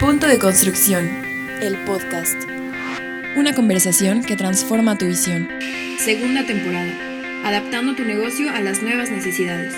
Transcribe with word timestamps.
Punto 0.00 0.28
de 0.28 0.38
Construcción, 0.38 1.08
el 1.60 1.76
podcast. 1.84 2.40
Una 3.36 3.52
conversación 3.52 4.22
que 4.22 4.36
transforma 4.36 4.96
tu 4.96 5.06
visión. 5.06 5.48
Segunda 5.98 6.46
temporada, 6.46 6.92
adaptando 7.44 7.96
tu 7.96 8.04
negocio 8.04 8.48
a 8.48 8.60
las 8.60 8.80
nuevas 8.80 9.10
necesidades. 9.10 9.74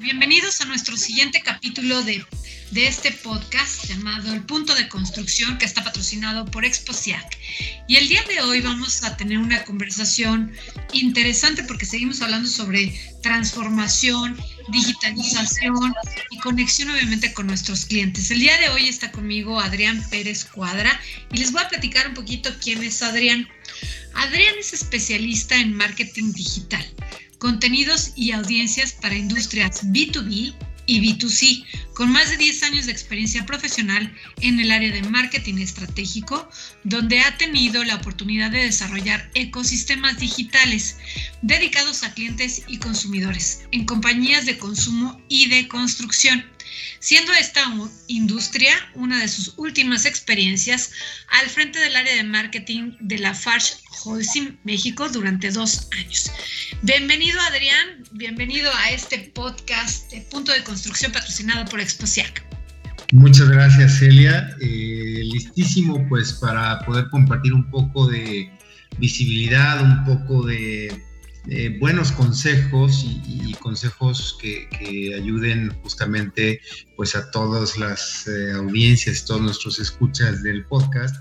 Bienvenidos 0.00 0.60
a 0.62 0.64
nuestro 0.64 0.96
siguiente 0.96 1.42
capítulo 1.42 2.02
de 2.02 2.24
de 2.70 2.86
este 2.86 3.10
podcast 3.10 3.86
llamado 3.86 4.32
El 4.32 4.42
Punto 4.42 4.74
de 4.74 4.88
Construcción 4.88 5.58
que 5.58 5.64
está 5.64 5.82
patrocinado 5.82 6.44
por 6.44 6.64
ExpoSIAC. 6.64 7.38
Y 7.88 7.96
el 7.96 8.08
día 8.08 8.22
de 8.24 8.40
hoy 8.42 8.60
vamos 8.60 9.02
a 9.02 9.16
tener 9.16 9.38
una 9.38 9.64
conversación 9.64 10.52
interesante 10.92 11.64
porque 11.64 11.84
seguimos 11.84 12.22
hablando 12.22 12.48
sobre 12.48 12.94
transformación, 13.22 14.38
digitalización 14.68 15.94
y 16.30 16.38
conexión 16.38 16.90
obviamente 16.90 17.32
con 17.32 17.48
nuestros 17.48 17.86
clientes. 17.86 18.30
El 18.30 18.38
día 18.38 18.56
de 18.58 18.68
hoy 18.68 18.88
está 18.88 19.10
conmigo 19.10 19.58
Adrián 19.58 20.04
Pérez 20.08 20.44
Cuadra 20.44 21.00
y 21.32 21.38
les 21.38 21.50
voy 21.50 21.62
a 21.62 21.68
platicar 21.68 22.06
un 22.06 22.14
poquito 22.14 22.50
quién 22.62 22.84
es 22.84 23.02
Adrián. 23.02 23.48
Adrián 24.14 24.54
es 24.60 24.72
especialista 24.72 25.56
en 25.56 25.74
marketing 25.74 26.32
digital, 26.32 26.86
contenidos 27.38 28.12
y 28.14 28.30
audiencias 28.30 28.92
para 28.92 29.16
industrias 29.16 29.84
B2B 29.86 30.54
y 30.90 31.00
B2C, 31.00 31.64
con 31.94 32.10
más 32.10 32.30
de 32.30 32.36
10 32.36 32.64
años 32.64 32.86
de 32.86 32.92
experiencia 32.92 33.46
profesional 33.46 34.12
en 34.40 34.58
el 34.58 34.72
área 34.72 34.90
de 34.90 35.02
marketing 35.02 35.58
estratégico, 35.58 36.50
donde 36.82 37.20
ha 37.20 37.36
tenido 37.38 37.84
la 37.84 37.94
oportunidad 37.94 38.50
de 38.50 38.64
desarrollar 38.64 39.30
ecosistemas 39.34 40.18
digitales 40.18 40.96
dedicados 41.42 42.02
a 42.02 42.12
clientes 42.12 42.64
y 42.66 42.78
consumidores 42.78 43.62
en 43.70 43.84
compañías 43.84 44.46
de 44.46 44.58
consumo 44.58 45.22
y 45.28 45.48
de 45.48 45.68
construcción 45.68 46.44
siendo 46.98 47.32
esta 47.32 47.62
industria 48.08 48.74
una 48.94 49.20
de 49.20 49.28
sus 49.28 49.54
últimas 49.56 50.06
experiencias 50.06 50.92
al 51.28 51.48
frente 51.48 51.78
del 51.78 51.96
área 51.96 52.14
de 52.14 52.24
marketing 52.24 52.92
de 53.00 53.18
la 53.18 53.34
Farsh 53.34 53.74
Holcim 54.04 54.56
México 54.64 55.08
durante 55.08 55.50
dos 55.50 55.88
años. 55.98 56.30
Bienvenido 56.82 57.40
Adrián, 57.40 58.04
bienvenido 58.12 58.70
a 58.74 58.90
este 58.90 59.30
podcast 59.34 60.10
de 60.10 60.22
Punto 60.22 60.52
de 60.52 60.62
Construcción 60.62 61.12
patrocinado 61.12 61.64
por 61.66 61.80
Exposiac. 61.80 62.44
Muchas 63.12 63.48
gracias 63.48 63.98
Celia, 63.98 64.56
eh, 64.60 65.20
listísimo 65.24 66.06
pues 66.08 66.32
para 66.34 66.78
poder 66.86 67.08
compartir 67.10 67.52
un 67.52 67.68
poco 67.70 68.06
de 68.08 68.50
visibilidad, 68.98 69.82
un 69.82 70.04
poco 70.04 70.46
de 70.46 71.02
eh, 71.52 71.76
buenos 71.80 72.12
consejos 72.12 73.04
y, 73.04 73.52
consejos 73.54 74.38
que, 74.40 74.68
ayuden 75.16 75.76
justamente 75.82 76.60
pues 76.96 77.16
a 77.16 77.28
todas 77.32 77.76
las 77.76 78.26
eh, 78.28 78.52
audiencias, 78.52 79.24
todos 79.24 79.40
nuestros 79.40 79.80
escuchas 79.80 80.44
del 80.44 80.64
podcast. 80.66 81.16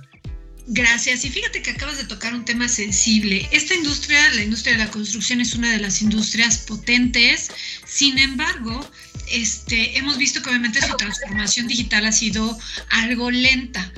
Gracias. 0.68 1.26
Y 1.26 1.30
fíjate 1.30 1.64
que 1.64 1.72
acabas 1.72 1.98
de 1.98 2.04
tocar 2.04 2.36
un 2.36 2.46
tema 2.46 2.68
sensible. 2.68 3.50
Esta 3.52 3.74
industria, 3.74 4.20
la 4.36 4.44
industria 4.44 4.74
de 4.78 4.86
la 4.86 4.92
construcción, 4.92 5.42
es 5.42 5.56
una 5.56 5.72
de 5.72 5.80
las 5.80 6.04
industrias 6.04 6.60
potentes. 6.60 7.50
Sin 7.88 8.20
embargo, 8.20 8.88
este, 9.32 9.98
hemos 9.98 10.20
visto 10.20 10.44
que 10.44 10.50
obviamente 10.50 10.80
su 10.80 10.96
transformación 10.96 11.66
digital 11.68 12.06
ha 12.06 12.12
sido 12.12 12.56
algo 12.92 13.32
lenta 13.32 13.92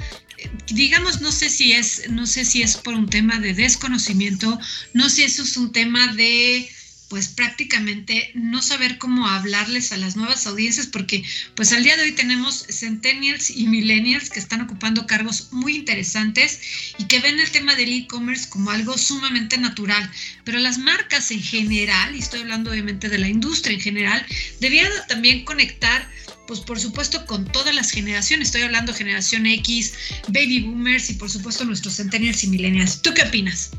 digamos, 0.67 1.21
no 1.21 1.31
sé 1.31 1.49
si 1.49 1.73
es, 1.73 2.09
no 2.09 2.25
sé 2.25 2.45
si 2.45 2.61
es 2.61 2.77
por 2.77 2.93
un 2.93 3.09
tema 3.09 3.39
de 3.39 3.53
desconocimiento, 3.53 4.59
no 4.93 5.09
sé 5.09 5.29
si 5.29 5.41
es 5.41 5.57
un 5.57 5.71
tema 5.71 6.13
de 6.13 6.69
pues 7.11 7.27
prácticamente 7.27 8.31
no 8.35 8.61
saber 8.61 8.97
cómo 8.97 9.27
hablarles 9.27 9.91
a 9.91 9.97
las 9.97 10.15
nuevas 10.15 10.47
audiencias, 10.47 10.87
porque 10.87 11.25
pues 11.55 11.73
al 11.73 11.83
día 11.83 11.97
de 11.97 12.03
hoy 12.03 12.13
tenemos 12.13 12.65
centennials 12.69 13.49
y 13.49 13.67
millennials 13.67 14.29
que 14.29 14.39
están 14.39 14.61
ocupando 14.61 15.05
cargos 15.07 15.49
muy 15.51 15.75
interesantes 15.75 16.61
y 16.97 17.07
que 17.07 17.19
ven 17.19 17.37
el 17.41 17.51
tema 17.51 17.75
del 17.75 17.91
e-commerce 17.91 18.47
como 18.47 18.71
algo 18.71 18.97
sumamente 18.97 19.57
natural, 19.57 20.09
pero 20.45 20.57
las 20.59 20.77
marcas 20.77 21.31
en 21.31 21.43
general, 21.43 22.15
y 22.15 22.19
estoy 22.19 22.39
hablando 22.43 22.71
obviamente 22.71 23.09
de 23.09 23.17
la 23.17 23.27
industria 23.27 23.75
en 23.75 23.81
general, 23.81 24.25
debían 24.61 24.89
también 25.09 25.43
conectar 25.43 26.09
pues 26.51 26.59
por 26.59 26.81
supuesto 26.81 27.25
con 27.27 27.45
todas 27.45 27.73
las 27.73 27.91
generaciones, 27.91 28.49
estoy 28.49 28.63
hablando 28.63 28.93
generación 28.93 29.45
X, 29.45 29.93
baby 30.27 30.63
boomers 30.63 31.09
y 31.09 31.13
por 31.13 31.29
supuesto 31.29 31.63
nuestros 31.63 31.95
centennials 31.95 32.43
y 32.43 32.47
millennials. 32.47 33.01
¿Tú 33.01 33.13
qué 33.13 33.21
opinas? 33.21 33.71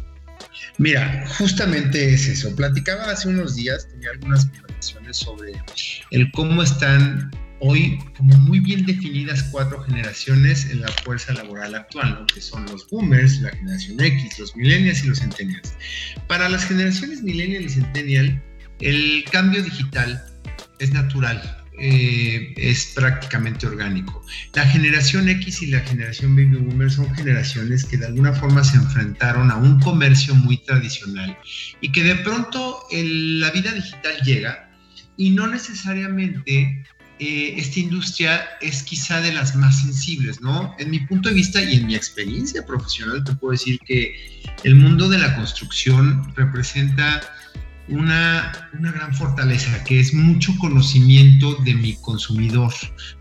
Mira, 0.79 1.23
justamente 1.37 2.15
es 2.15 2.27
eso. 2.29 2.57
Platicaba 2.57 3.11
hace 3.11 3.29
unos 3.29 3.57
días, 3.57 3.87
tenía 3.91 4.09
algunas 4.13 4.47
conversaciones 4.47 5.19
sobre 5.19 5.53
el 6.13 6.33
cómo 6.33 6.63
están 6.63 7.31
hoy 7.61 7.99
como 8.17 8.39
muy 8.39 8.61
bien 8.61 8.87
definidas 8.87 9.43
cuatro 9.51 9.83
generaciones 9.83 10.65
en 10.71 10.81
la 10.81 10.89
fuerza 11.05 11.35
laboral 11.35 11.75
actual, 11.75 12.21
¿no? 12.21 12.27
que 12.27 12.41
son 12.41 12.65
los 12.65 12.89
boomers, 12.89 13.43
la 13.43 13.51
generación 13.51 14.01
X, 14.01 14.39
los 14.39 14.57
millennials 14.57 15.05
y 15.05 15.09
los 15.09 15.19
centennials. 15.19 15.75
Para 16.27 16.49
las 16.49 16.65
generaciones 16.65 17.23
millennial 17.23 17.65
y 17.65 17.69
centennial, 17.69 18.43
el 18.81 19.25
cambio 19.31 19.63
digital 19.63 20.25
es 20.79 20.91
natural, 20.91 21.62
eh, 21.85 22.55
es 22.57 22.93
prácticamente 22.95 23.67
orgánico. 23.67 24.25
La 24.55 24.65
generación 24.65 25.29
X 25.29 25.63
y 25.63 25.67
la 25.67 25.81
generación 25.81 26.37
Baby 26.37 26.59
Boomer 26.59 26.89
son 26.89 27.13
generaciones 27.13 27.85
que 27.85 27.97
de 27.97 28.07
alguna 28.07 28.33
forma 28.33 28.63
se 28.63 28.77
enfrentaron 28.77 29.51
a 29.51 29.57
un 29.57 29.81
comercio 29.81 30.33
muy 30.37 30.59
tradicional 30.59 31.37
y 31.81 31.91
que 31.91 32.05
de 32.05 32.15
pronto 32.15 32.85
la 32.93 33.51
vida 33.51 33.73
digital 33.73 34.15
llega 34.25 34.71
y 35.17 35.31
no 35.31 35.49
necesariamente 35.49 36.85
eh, 37.19 37.55
esta 37.57 37.81
industria 37.81 38.45
es 38.61 38.85
quizá 38.85 39.21
de 39.21 39.33
las 39.33 39.57
más 39.57 39.83
sensibles, 39.83 40.41
¿no? 40.41 40.77
En 40.79 40.89
mi 40.89 41.01
punto 41.01 41.31
de 41.31 41.35
vista 41.35 41.61
y 41.61 41.79
en 41.79 41.89
mi 41.89 41.97
experiencia 41.97 42.65
profesional 42.65 43.25
te 43.25 43.35
puedo 43.35 43.51
decir 43.51 43.81
que 43.81 44.15
el 44.63 44.77
mundo 44.77 45.09
de 45.09 45.19
la 45.19 45.35
construcción 45.35 46.33
representa 46.37 47.23
una, 47.89 48.53
gran 48.73 49.15
fortaleza, 49.15 49.83
que 49.85 50.01
es 50.01 50.15
mucho 50.15 50.53
conocimiento 50.59 51.55
de 51.57 51.75
mi 51.75 51.95
consumidor, 51.97 52.73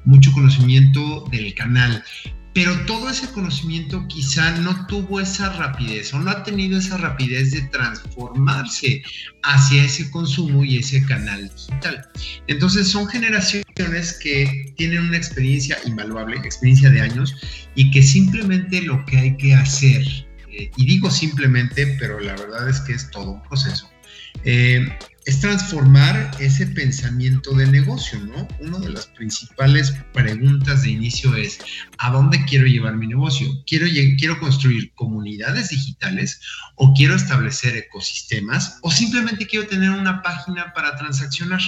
mucho 0.05 0.31
conocimiento 0.31 1.25
del 1.31 1.53
canal. 1.55 2.03
Pero 2.53 2.77
todo 2.85 3.09
ese 3.09 3.31
conocimiento 3.31 4.05
quizá 4.09 4.51
no 4.57 4.85
tuvo 4.88 5.22
esa 5.22 5.53
rapidez 5.53 6.13
o 6.13 6.19
no 6.19 6.31
ha 6.31 6.44
tenido 6.44 6.77
esa 6.77 6.97
rapidez 6.97 7.51
de 7.51 7.61
transformarse 7.69 9.01
hacia 9.44 9.85
ese 9.85 10.11
consumo 10.11 10.66
y 10.66 10.78
ese 10.78 11.01
canal 11.05 11.49
digital. 11.55 12.09
Entonces 12.47 12.89
son 12.89 13.07
generaciones 13.07 14.19
que 14.22 14.73
tienen 14.75 15.03
una 15.03 15.17
experiencia 15.17 15.78
invaluable, 15.85 16.38
experiencia 16.38 16.89
de 16.89 16.99
años, 16.99 17.33
y 17.75 17.89
que 17.89 18.03
simplemente 18.03 18.81
lo 18.81 19.05
que 19.05 19.17
hay 19.17 19.38
que 19.38 19.53
hacer, 19.53 20.01
eh, 20.51 20.69
y 20.75 20.85
digo 20.85 21.09
simplemente, 21.09 21.88
pero 21.99 22.19
la 22.19 22.35
verdad 22.35 22.67
es 22.67 22.81
que 22.81 22.93
es 22.93 23.09
todo 23.11 23.31
un 23.31 23.43
proceso, 23.43 23.89
eh, 24.44 24.88
es 25.25 25.40
transformar 25.40 26.31
ese 26.40 26.66
pensamiento 26.68 27.53
de 27.53 27.68
negocio, 27.68 28.19
¿no? 28.19 28.47
Una 28.59 28.80
de 28.80 28.90
las 28.90 29.06
principales 29.08 29.94
preguntas 30.14 30.81
de 30.81 30.92
inicio 30.92 31.36
es, 31.36 31.59
¿a 32.00 32.09
dónde 32.12 32.44
quiero 32.46 32.66
llevar 32.66 32.96
mi 32.96 33.08
negocio? 33.08 33.47
¿Quiero, 33.68 33.86
quiero 34.18 34.40
construir 34.40 34.91
comunidades 34.94 35.70
digitales 35.70 36.41
o 36.75 36.94
quiero 36.94 37.16
establecer 37.16 37.75
ecosistemas 37.75 38.80
o 38.81 38.90
simplemente 38.90 39.46
quiero 39.46 39.68
tener 39.68 39.91
una 39.91 40.24
página 40.24 40.74
para 40.74 40.96
transaccionar? 40.96 41.62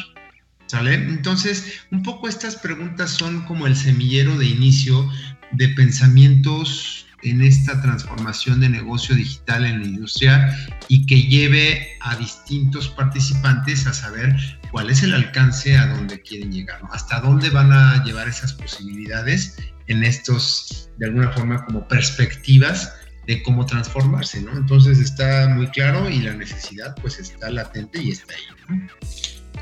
¿Sale? 0.66 0.96
Entonces, 0.96 1.82
un 1.92 2.02
poco 2.02 2.28
estas 2.28 2.56
preguntas 2.56 3.12
son 3.12 3.46
como 3.46 3.68
el 3.68 3.76
semillero 3.76 4.36
de 4.38 4.48
inicio 4.48 5.08
de 5.52 5.70
pensamientos 5.70 7.06
en 7.24 7.42
esta 7.42 7.82
transformación 7.82 8.60
de 8.60 8.70
negocio 8.70 9.16
digital 9.16 9.66
en 9.66 9.80
la 9.80 9.86
industria 9.86 10.58
y 10.88 11.06
que 11.06 11.22
lleve 11.22 11.88
a 12.02 12.16
distintos 12.18 12.90
participantes 12.90 13.88
a 13.88 13.94
saber 13.94 14.36
cuál 14.72 14.90
es 14.90 15.04
el 15.04 15.14
alcance 15.14 15.78
a 15.78 15.88
dónde 15.88 16.22
quieren 16.22 16.52
llegar, 16.52 16.82
hasta 16.92 17.20
dónde 17.20 17.50
van 17.50 17.72
a 17.72 18.04
llevar 18.04 18.28
esas 18.28 18.54
posibilidades 18.54 19.58
en 19.88 20.04
estos, 20.04 20.90
de 20.98 21.08
alguna 21.08 21.32
forma, 21.32 21.66
como 21.66 21.88
perspectivas 21.88 22.94
de 23.28 23.42
cómo 23.44 23.66
transformarse, 23.66 24.42
¿no? 24.42 24.52
Entonces 24.58 25.00
está 25.00 25.48
muy 25.50 25.68
claro 25.68 26.10
y 26.10 26.20
la 26.20 26.34
necesidad 26.34 26.96
pues 27.02 27.20
está 27.20 27.50
latente 27.50 28.02
y 28.02 28.12
está 28.12 28.34
ahí, 28.34 28.78
¿no? 28.78 28.88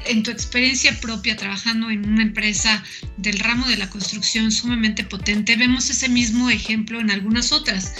En 0.06 0.24
tu 0.24 0.32
experiencia 0.32 1.00
propia 1.00 1.36
trabajando 1.36 1.90
en 1.90 2.08
una 2.08 2.24
empresa 2.24 2.84
del 3.18 3.40
ramo 3.40 3.68
de 3.68 3.78
la 3.78 3.90
construcción 3.90 4.52
sumamente 4.52 5.04
potente, 5.04 5.56
vemos 5.56 5.90
ese 5.90 6.10
mismo 6.10 6.50
ejemplo 6.50 7.00
en 7.00 7.12
algunas 7.12 7.52
otras. 7.52 7.94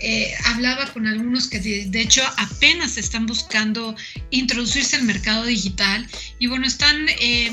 Eh, 0.00 0.32
hablaba 0.44 0.92
con 0.92 1.06
algunos 1.06 1.48
que 1.48 1.60
de, 1.60 2.00
hecho 2.00 2.22
apenas 2.36 2.96
están 2.96 3.26
buscando 3.26 3.96
introducirse 4.30 4.96
al 4.96 5.02
mercado 5.02 5.44
digital 5.44 6.06
y 6.38 6.46
bueno, 6.46 6.66
están... 6.66 7.08
Eh, 7.20 7.52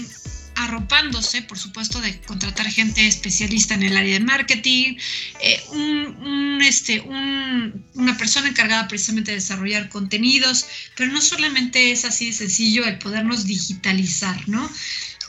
arropándose, 0.55 1.41
por 1.41 1.57
supuesto, 1.57 2.01
de 2.01 2.19
contratar 2.21 2.67
gente 2.67 3.07
especialista 3.07 3.73
en 3.73 3.83
el 3.83 3.97
área 3.97 4.13
de 4.13 4.25
marketing, 4.25 4.97
eh, 5.41 5.63
un, 5.69 6.61
este, 6.61 7.01
una 7.01 8.17
persona 8.17 8.47
encargada 8.47 8.87
precisamente 8.87 9.31
de 9.31 9.37
desarrollar 9.37 9.89
contenidos, 9.89 10.65
pero 10.95 11.11
no 11.11 11.21
solamente 11.21 11.91
es 11.91 12.05
así 12.05 12.27
de 12.27 12.33
sencillo 12.33 12.85
el 12.85 12.97
podernos 12.99 13.45
digitalizar, 13.45 14.47
¿no? 14.47 14.69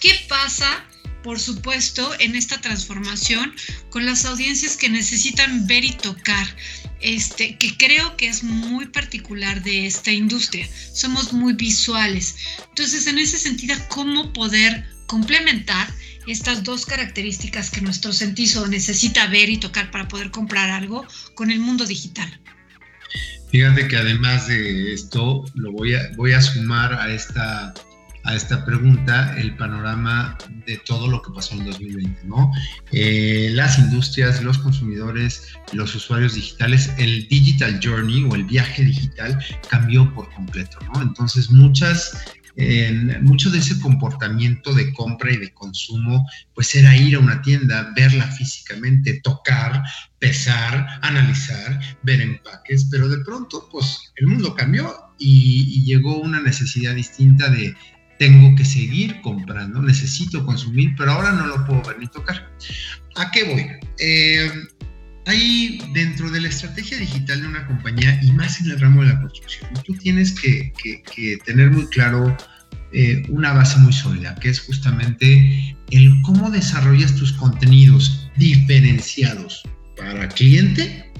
¿Qué 0.00 0.12
pasa? 0.28 0.84
por 1.26 1.40
supuesto, 1.40 2.08
en 2.20 2.36
esta 2.36 2.60
transformación 2.60 3.52
con 3.90 4.06
las 4.06 4.24
audiencias 4.26 4.76
que 4.76 4.88
necesitan 4.88 5.66
ver 5.66 5.84
y 5.84 5.90
tocar, 5.90 6.46
este, 7.00 7.56
que 7.56 7.76
creo 7.76 8.16
que 8.16 8.28
es 8.28 8.44
muy 8.44 8.86
particular 8.86 9.60
de 9.64 9.86
esta 9.88 10.12
industria. 10.12 10.68
Somos 10.92 11.32
muy 11.32 11.54
visuales. 11.54 12.36
Entonces, 12.68 13.08
en 13.08 13.18
ese 13.18 13.38
sentido, 13.38 13.74
¿cómo 13.88 14.32
poder 14.32 14.86
complementar 15.06 15.88
estas 16.26 16.64
dos 16.64 16.86
características 16.86 17.70
que 17.70 17.80
nuestro 17.80 18.12
sentido 18.12 18.66
necesita 18.66 19.26
ver 19.28 19.48
y 19.48 19.58
tocar 19.58 19.90
para 19.90 20.08
poder 20.08 20.30
comprar 20.30 20.70
algo 20.70 21.06
con 21.34 21.50
el 21.50 21.60
mundo 21.60 21.86
digital? 21.86 22.28
Fíjate 23.50 23.86
que 23.88 23.96
además 23.96 24.48
de 24.48 24.92
esto, 24.92 25.44
lo 25.54 25.72
voy 25.72 25.94
a, 25.94 26.10
voy 26.16 26.32
a 26.32 26.42
sumar 26.42 26.94
a 26.94 27.12
esta 27.12 27.72
a 28.26 28.34
esta 28.34 28.64
pregunta 28.64 29.36
el 29.38 29.56
panorama 29.56 30.36
de 30.66 30.76
todo 30.78 31.08
lo 31.08 31.22
que 31.22 31.30
pasó 31.32 31.54
en 31.54 31.64
2020, 31.64 32.24
¿no? 32.24 32.50
Eh, 32.90 33.50
las 33.52 33.78
industrias, 33.78 34.42
los 34.42 34.58
consumidores, 34.58 35.54
los 35.72 35.94
usuarios 35.94 36.34
digitales, 36.34 36.90
el 36.98 37.28
digital 37.28 37.80
journey 37.82 38.24
o 38.24 38.34
el 38.34 38.44
viaje 38.44 38.84
digital 38.84 39.38
cambió 39.70 40.12
por 40.12 40.28
completo, 40.34 40.78
¿no? 40.92 41.02
Entonces 41.02 41.50
muchas 41.50 42.18
mucho 43.22 43.50
de 43.50 43.58
ese 43.58 43.78
comportamiento 43.80 44.72
de 44.72 44.92
compra 44.94 45.32
y 45.32 45.36
de 45.36 45.52
consumo, 45.52 46.26
pues 46.54 46.74
era 46.74 46.96
ir 46.96 47.16
a 47.16 47.20
una 47.20 47.42
tienda, 47.42 47.92
verla 47.94 48.26
físicamente, 48.32 49.20
tocar, 49.22 49.82
pesar, 50.18 50.86
analizar, 51.02 51.80
ver 52.02 52.20
empaques, 52.20 52.88
pero 52.90 53.08
de 53.08 53.22
pronto, 53.24 53.68
pues 53.70 54.12
el 54.16 54.26
mundo 54.26 54.54
cambió 54.54 54.94
y 55.18 55.84
llegó 55.84 56.18
una 56.18 56.40
necesidad 56.40 56.94
distinta 56.94 57.48
de 57.48 57.74
tengo 58.18 58.54
que 58.56 58.64
seguir 58.64 59.20
comprando, 59.20 59.82
necesito 59.82 60.44
consumir, 60.44 60.94
pero 60.96 61.12
ahora 61.12 61.32
no 61.32 61.46
lo 61.46 61.66
puedo 61.66 61.82
ver 61.82 61.98
ni 61.98 62.06
tocar. 62.06 62.50
¿A 63.16 63.30
qué 63.30 63.44
voy? 63.44 63.66
Eh, 63.98 64.50
ahí 65.26 65.78
dentro 65.92 66.30
de 66.30 66.40
la 66.40 66.48
estrategia 66.48 66.98
digital 66.98 67.42
de 67.42 67.48
una 67.48 67.66
compañía 67.66 68.18
y 68.22 68.32
más 68.32 68.60
en 68.60 68.70
el 68.70 68.80
ramo 68.80 69.02
de 69.02 69.08
la 69.08 69.20
construcción, 69.20 69.70
tú 69.84 69.94
tienes 69.94 70.32
que, 70.32 70.72
tener 71.44 71.70
muy 71.70 71.86
claro 71.88 72.36
eh, 72.92 73.22
una 73.28 73.52
base 73.52 73.78
muy 73.78 73.92
sólida, 73.92 74.34
que 74.36 74.48
es 74.48 74.60
justamente 74.60 75.76
el 75.90 76.22
cómo 76.22 76.50
desarrollas 76.50 77.14
tus 77.16 77.32
contenidos 77.32 78.30
diferenciados 78.36 79.62
para 79.96 80.28
cliente 80.28 81.12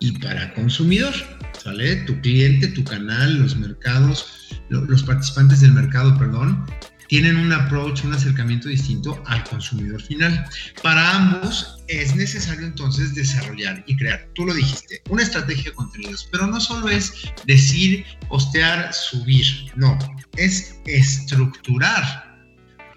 y 0.00 0.12
para 0.12 0.52
consumidor. 0.54 1.14
¿Sale? 1.62 1.96
Tu 2.04 2.20
cliente, 2.20 2.68
tu 2.68 2.84
canal, 2.84 3.40
los 3.40 3.56
mercados, 3.56 4.26
los 4.68 5.02
participantes 5.02 5.60
del 5.60 5.72
mercado, 5.72 6.16
perdón, 6.16 6.64
tienen 7.08 7.36
un 7.36 7.52
approach, 7.52 8.04
un 8.04 8.14
acercamiento 8.14 8.68
distinto 8.68 9.22
al 9.26 9.44
consumidor 9.44 10.02
final. 10.02 10.44
Para 10.82 11.16
ambos 11.16 11.84
es 11.88 12.14
necesario 12.14 12.66
entonces 12.66 13.14
desarrollar 13.14 13.84
y 13.86 13.96
crear, 13.96 14.28
tú 14.34 14.46
lo 14.46 14.54
dijiste, 14.54 15.02
una 15.08 15.22
estrategia 15.22 15.70
de 15.70 15.76
contenidos, 15.76 16.28
pero 16.30 16.46
no 16.46 16.60
solo 16.60 16.88
es 16.88 17.12
decir, 17.46 18.04
postear, 18.28 18.92
subir, 18.92 19.46
no, 19.76 19.98
es 20.36 20.80
estructurar 20.86 22.36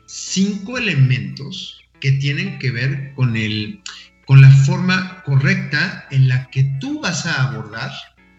cinco 0.05 0.77
elementos 0.77 1.79
que 1.99 2.13
tienen 2.13 2.57
que 2.59 2.71
ver 2.71 3.13
con, 3.15 3.35
el, 3.35 3.81
con 4.25 4.41
la 4.41 4.51
forma 4.51 5.21
correcta 5.23 6.07
en 6.11 6.27
la 6.27 6.49
que 6.49 6.63
tú 6.79 7.01
vas 7.01 7.25
a 7.25 7.49
abordar 7.49 7.91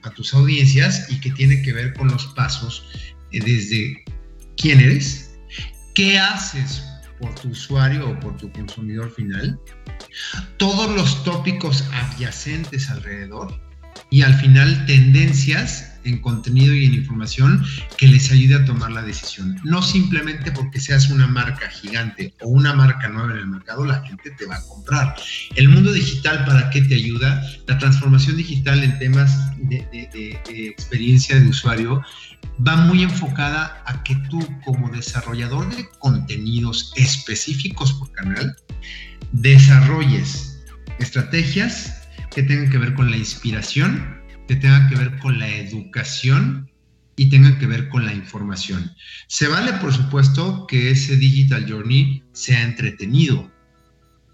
a 0.03 0.11
tus 0.11 0.35
audiencias 0.35 1.07
y 1.11 1.21
que 1.21 1.31
tiene 1.31 1.63
que 1.63 1.73
ver 1.73 1.93
con 1.95 2.09
los 2.09 2.27
pasos 2.29 2.85
desde 3.31 4.05
quién 4.57 4.81
eres, 4.81 5.30
qué 5.95 6.19
haces 6.19 6.85
por 7.19 7.35
tu 7.35 7.49
usuario 7.51 8.11
o 8.11 8.21
por 8.21 8.37
tu 8.37 8.51
consumidor 8.53 9.11
final, 9.11 9.61
todos 10.57 10.91
los 10.97 11.23
tópicos 11.25 11.85
adyacentes 11.93 12.91
alrededor 12.91 13.61
y 14.11 14.23
al 14.23 14.35
final 14.35 14.85
tendencias 14.87 15.91
en 16.05 16.19
contenido 16.19 16.75
y 16.75 16.87
en 16.87 16.95
información 16.95 17.65
que 17.97 18.07
les 18.07 18.31
ayude 18.31 18.55
a 18.55 18.65
tomar 18.65 18.91
la 18.91 19.03
decisión. 19.03 19.61
No 19.65 19.83
simplemente 19.83 20.51
porque 20.53 20.81
seas 20.81 21.11
una 21.11 21.27
marca 21.27 21.69
gigante 21.69 22.35
o 22.41 22.49
una 22.49 22.73
marca 22.73 23.09
nueva 23.09 23.33
en 23.33 23.39
el 23.39 23.47
mercado, 23.47 23.85
la 23.85 24.03
gente 24.05 24.31
te 24.31 24.47
va 24.47 24.57
a 24.57 24.67
comprar. 24.67 25.15
El 25.57 25.69
mundo 25.69 25.93
digital, 25.93 26.45
¿para 26.47 26.71
qué 26.71 26.83
te 26.83 26.95
ayuda? 26.95 27.43
La 27.67 27.79
transformación 27.79 28.37
digital 28.37 28.83
en 28.83 28.99
temas 28.99 29.57
de, 29.59 29.87
de 29.93 30.67
experiencia 30.69 31.39
de 31.39 31.49
usuario 31.49 32.03
va 32.67 32.77
muy 32.77 33.03
enfocada 33.03 33.83
a 33.87 34.03
que 34.03 34.17
tú 34.31 34.47
como 34.65 34.89
desarrollador 34.91 35.75
de 35.75 35.89
contenidos 35.99 36.93
específicos 36.97 37.93
por 37.95 38.11
canal, 38.13 38.57
desarrolles 39.33 40.63
estrategias 40.99 42.00
que 42.35 42.43
tengan 42.43 42.71
que 42.71 42.79
ver 42.79 42.95
con 42.95 43.11
la 43.11 43.17
inspiración, 43.17 44.21
que 44.47 44.57
tengan 44.57 44.89
que 44.89 44.97
ver 44.97 45.19
con 45.19 45.39
la 45.39 45.49
educación 45.49 46.71
y 47.17 47.29
tengan 47.29 47.59
que 47.59 47.67
ver 47.67 47.89
con 47.89 48.07
la 48.07 48.15
información. 48.15 48.93
Se 49.27 49.47
vale, 49.49 49.73
por 49.75 49.93
supuesto, 49.93 50.67
que 50.67 50.91
ese 50.91 51.17
digital 51.17 51.71
journey 51.71 52.23
sea 52.33 52.63
entretenido, 52.63 53.51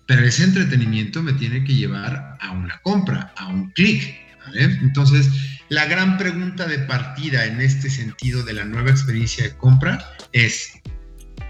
pero 0.06 0.24
ese 0.24 0.44
entretenimiento 0.44 1.22
me 1.22 1.32
tiene 1.32 1.64
que 1.64 1.74
llevar 1.74 2.38
a 2.40 2.52
una 2.52 2.78
compra, 2.82 3.32
a 3.36 3.48
un 3.48 3.70
clic. 3.72 4.14
Entonces, 4.54 5.28
la 5.68 5.86
gran 5.86 6.16
pregunta 6.16 6.66
de 6.66 6.78
partida 6.78 7.44
en 7.46 7.60
este 7.60 7.90
sentido 7.90 8.44
de 8.44 8.52
la 8.52 8.64
nueva 8.64 8.90
experiencia 8.90 9.44
de 9.44 9.56
compra 9.56 10.12
es, 10.32 10.80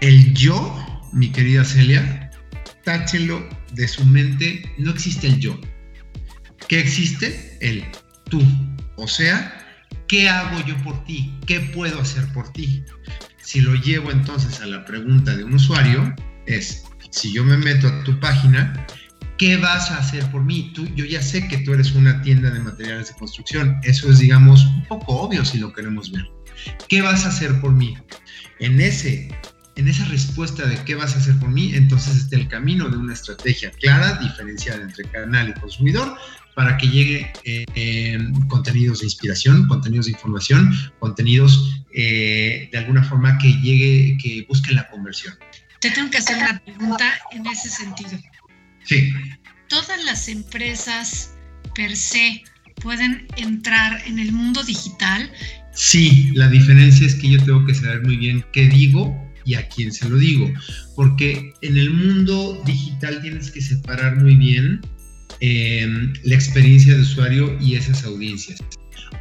el 0.01 0.33
yo, 0.33 1.03
mi 1.13 1.31
querida 1.31 1.63
Celia, 1.63 2.31
táchenlo 2.83 3.47
de 3.73 3.87
su 3.87 4.03
mente, 4.05 4.73
no 4.79 4.91
existe 4.91 5.27
el 5.27 5.39
yo. 5.39 5.59
¿Qué 6.67 6.79
existe? 6.79 7.57
El 7.61 7.85
tú. 8.29 8.41
O 8.95 9.07
sea, 9.07 9.83
¿qué 10.07 10.29
hago 10.29 10.59
yo 10.65 10.77
por 10.83 11.03
ti? 11.05 11.33
¿Qué 11.45 11.59
puedo 11.59 12.01
hacer 12.01 12.25
por 12.33 12.51
ti? 12.53 12.83
Si 13.41 13.61
lo 13.61 13.75
llevo 13.75 14.11
entonces 14.11 14.59
a 14.61 14.65
la 14.65 14.83
pregunta 14.85 15.35
de 15.35 15.43
un 15.43 15.53
usuario, 15.53 16.13
es, 16.45 16.83
si 17.11 17.31
yo 17.31 17.43
me 17.43 17.57
meto 17.57 17.87
a 17.87 18.03
tu 18.03 18.19
página, 18.19 18.85
¿qué 19.37 19.57
vas 19.57 19.91
a 19.91 19.99
hacer 19.99 20.29
por 20.31 20.43
mí? 20.43 20.71
Tú, 20.73 20.85
yo 20.95 21.05
ya 21.05 21.21
sé 21.21 21.47
que 21.47 21.59
tú 21.59 21.73
eres 21.73 21.93
una 21.93 22.21
tienda 22.21 22.49
de 22.49 22.59
materiales 22.59 23.09
de 23.09 23.13
construcción. 23.15 23.79
Eso 23.83 24.11
es, 24.11 24.19
digamos, 24.19 24.65
un 24.65 24.83
poco 24.85 25.13
obvio 25.13 25.45
si 25.45 25.59
lo 25.59 25.71
queremos 25.71 26.11
ver. 26.11 26.25
¿Qué 26.89 27.01
vas 27.01 27.25
a 27.25 27.29
hacer 27.29 27.61
por 27.61 27.71
mí? 27.71 27.95
En 28.59 28.81
ese 28.81 29.29
en 29.77 29.87
esa 29.87 30.05
respuesta 30.05 30.65
de 30.65 30.75
qué 30.85 30.95
vas 30.95 31.15
a 31.15 31.19
hacer 31.19 31.37
por 31.37 31.49
mí, 31.49 31.75
entonces 31.75 32.17
está 32.17 32.35
el 32.35 32.47
camino 32.47 32.89
de 32.89 32.97
una 32.97 33.13
estrategia 33.13 33.69
clara, 33.71 34.17
diferenciada 34.17 34.81
entre 34.81 35.03
canal 35.05 35.49
y 35.49 35.59
consumidor, 35.59 36.17
para 36.57 36.75
que 36.75 36.87
llegue 36.87 37.31
eh, 37.43 38.17
contenidos 38.47 39.01
de 39.01 39.05
inspiración, 39.05 39.67
contenidos 39.67 40.07
de 40.07 40.13
información, 40.13 40.73
contenidos 40.97 41.83
eh, 41.93 42.67
de 42.71 42.77
alguna 42.79 43.03
forma 43.03 43.37
que 43.37 43.53
llegue, 43.61 44.17
que 44.17 44.43
busquen 44.49 44.75
la 44.75 44.89
conversión. 44.89 45.35
Te 45.81 45.91
tengo 45.91 46.09
que 46.09 46.17
hacer 46.17 46.37
una 46.37 46.59
pregunta 46.59 47.13
en 47.31 47.45
ese 47.45 47.69
sentido. 47.69 48.17
Sí. 48.85 49.13
Todas 49.69 50.03
las 50.03 50.27
empresas 50.29 51.35
per 51.75 51.95
se 51.95 52.41
pueden 52.81 53.27
entrar 53.37 54.01
en 54.07 54.17
el 54.17 54.31
mundo 54.31 54.63
digital. 54.63 55.31
Sí, 55.75 56.31
la 56.33 56.47
diferencia 56.47 57.05
es 57.05 57.13
que 57.13 57.29
yo 57.29 57.43
tengo 57.45 57.67
que 57.67 57.75
saber 57.75 58.01
muy 58.01 58.17
bien 58.17 58.43
qué 58.51 58.67
digo 58.67 59.15
y 59.45 59.53
a 59.53 59.69
quién 59.69 59.93
se 59.93 60.09
lo 60.09 60.17
digo, 60.17 60.51
porque 60.95 61.53
en 61.61 61.77
el 61.77 61.91
mundo 61.91 62.59
digital 62.65 63.21
tienes 63.21 63.51
que 63.51 63.61
separar 63.61 64.15
muy 64.15 64.35
bien 64.35 64.81
em, 65.39 66.13
la 66.23 66.35
experiencia 66.35 66.95
de 66.95 67.01
usuario 67.01 67.57
y 67.59 67.75
esas 67.75 68.03
audiencias. 68.03 68.59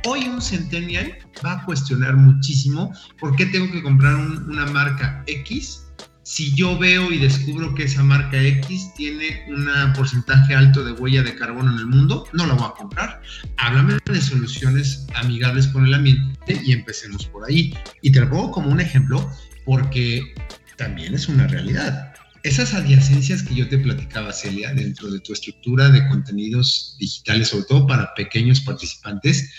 Hoy 0.05 0.29
un 0.29 0.41
centennial 0.41 1.19
va 1.45 1.53
a 1.53 1.65
cuestionar 1.65 2.17
muchísimo 2.17 2.93
por 3.19 3.35
qué 3.37 3.47
tengo 3.47 3.71
que 3.73 3.83
comprar 3.83 4.15
una 4.15 4.67
marca 4.67 5.23
X 5.27 5.87
si 6.27 6.53
yo 6.57 6.77
veo 6.77 7.13
y 7.13 7.19
descubro 7.19 7.73
que 7.77 7.85
esa 7.85 8.03
marca 8.03 8.43
X 8.43 8.93
tiene 8.97 9.45
un 9.47 9.69
porcentaje 9.95 10.57
alto 10.57 10.83
de 10.83 10.91
huella 10.91 11.23
de 11.23 11.37
carbono 11.37 11.71
en 11.71 11.79
el 11.79 11.87
mundo, 11.87 12.27
no 12.33 12.47
la 12.47 12.55
voy 12.55 12.67
a 12.67 12.73
comprar. 12.73 13.23
Háblame 13.59 13.99
de 14.05 14.21
soluciones 14.21 15.07
amigables 15.15 15.69
con 15.69 15.87
el 15.87 15.95
ambiente 15.95 16.61
y 16.65 16.73
empecemos 16.73 17.27
por 17.27 17.49
ahí. 17.49 17.73
Y 18.03 18.11
te 18.11 18.19
lo 18.19 18.29
pongo 18.29 18.51
como 18.51 18.71
un 18.71 18.81
ejemplo 18.81 19.31
porque 19.65 20.35
también 20.77 21.15
es 21.15 21.29
una 21.29 21.47
realidad. 21.47 22.16
Esas 22.47 22.75
adyacencias 22.75 23.43
que 23.43 23.57
yo 23.57 23.69
te 23.69 23.77
platicaba, 23.77 24.33
Celia, 24.33 24.73
dentro 24.73 25.11
de 25.11 25.19
tu 25.19 25.33
estructura 25.33 25.89
de 25.89 26.07
contenidos 26.07 26.97
digitales, 27.01 27.49
sobre 27.49 27.65
todo 27.65 27.89
para 27.89 28.15
pequeños 28.15 28.61
participantes, 28.61 29.53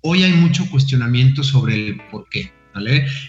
hoy 0.00 0.22
hay 0.22 0.32
mucho 0.32 0.64
cuestionamiento 0.70 1.44
sobre 1.44 1.74
el 1.74 2.00
por 2.10 2.26
qué. 2.30 2.50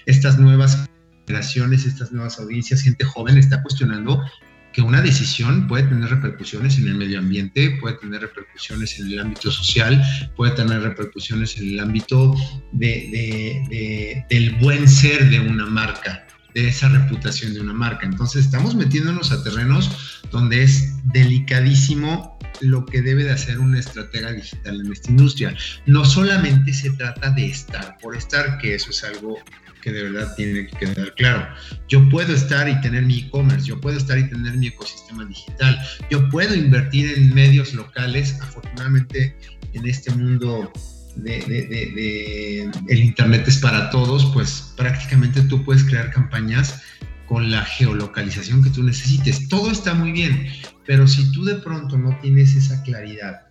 Estas 0.05 0.39
nuevas 0.39 0.87
generaciones, 1.27 1.85
estas 1.85 2.13
nuevas 2.13 2.39
audiencias, 2.39 2.83
gente 2.83 3.03
joven 3.03 3.37
está 3.37 3.61
cuestionando 3.61 4.23
que 4.71 4.81
una 4.81 5.01
decisión 5.01 5.67
puede 5.67 5.83
tener 5.83 6.09
repercusiones 6.09 6.77
en 6.77 6.87
el 6.87 6.95
medio 6.95 7.19
ambiente, 7.19 7.77
puede 7.81 7.97
tener 7.97 8.21
repercusiones 8.21 8.97
en 8.97 9.07
el 9.07 9.19
ámbito 9.19 9.51
social, 9.51 10.01
puede 10.37 10.53
tener 10.53 10.83
repercusiones 10.83 11.57
en 11.57 11.67
el 11.73 11.79
ámbito 11.81 12.33
de, 12.71 14.23
del 14.29 14.51
buen 14.61 14.87
ser 14.87 15.29
de 15.29 15.41
una 15.41 15.65
marca, 15.65 16.25
de 16.53 16.67
esa 16.67 16.89
reputación 16.89 17.53
de 17.53 17.61
una 17.61 17.73
marca. 17.73 18.05
Entonces 18.05 18.45
estamos 18.45 18.75
metiéndonos 18.75 19.31
a 19.31 19.43
terrenos 19.43 20.21
donde 20.31 20.63
es 20.63 20.95
delicadísimo 21.11 22.37
lo 22.61 22.85
que 22.85 23.01
debe 23.01 23.23
de 23.23 23.31
hacer 23.31 23.59
una 23.59 23.79
estratega 23.79 24.31
digital 24.31 24.81
en 24.81 24.91
esta 24.91 25.09
industria. 25.09 25.55
No 25.85 26.05
solamente 26.05 26.73
se 26.73 26.91
trata 26.91 27.31
de 27.31 27.47
estar 27.47 27.97
por 27.99 28.15
estar, 28.15 28.57
que 28.59 28.75
eso 28.75 28.91
es 28.91 29.03
algo 29.03 29.37
que 29.81 29.91
de 29.91 30.03
verdad 30.03 30.33
tiene 30.35 30.67
que 30.67 30.77
quedar 30.77 31.13
claro. 31.15 31.47
Yo 31.87 32.07
puedo 32.09 32.33
estar 32.33 32.69
y 32.69 32.79
tener 32.81 33.03
mi 33.03 33.19
e-commerce, 33.19 33.65
yo 33.65 33.81
puedo 33.81 33.97
estar 33.97 34.17
y 34.17 34.29
tener 34.29 34.55
mi 34.57 34.67
ecosistema 34.67 35.25
digital, 35.25 35.79
yo 36.09 36.29
puedo 36.29 36.53
invertir 36.53 37.11
en 37.17 37.33
medios 37.33 37.73
locales, 37.73 38.37
afortunadamente 38.41 39.35
en 39.73 39.85
este 39.87 40.11
mundo 40.11 40.71
de, 41.15 42.69
el 42.87 42.99
internet 42.99 43.47
es 43.47 43.57
para 43.57 43.89
todos, 43.89 44.25
pues 44.33 44.73
prácticamente 44.77 45.41
tú 45.43 45.63
puedes 45.63 45.83
crear 45.83 46.11
campañas 46.11 46.81
con 47.27 47.49
la 47.49 47.63
geolocalización 47.63 48.63
que 48.63 48.69
tú 48.69 48.83
necesites. 48.83 49.47
Todo 49.47 49.71
está 49.71 49.93
muy 49.93 50.11
bien, 50.11 50.47
pero 50.85 51.07
si 51.07 51.31
tú 51.31 51.45
de 51.45 51.55
pronto 51.55 51.97
no 51.97 52.17
tienes 52.19 52.55
esa 52.55 52.81
claridad 52.83 53.41